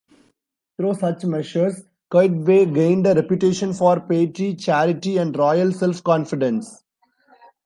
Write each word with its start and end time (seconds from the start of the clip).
Through 0.77 0.95
such 0.95 1.25
measures 1.25 1.83
Qaitbay 2.11 2.73
gained 2.73 3.05
a 3.05 3.13
reputation 3.13 3.71
for 3.71 3.99
piety, 3.99 4.55
charity, 4.55 5.17
and 5.17 5.37
royal 5.37 5.71
self-confidence. 5.71 6.83